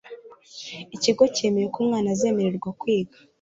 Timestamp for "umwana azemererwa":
1.83-2.69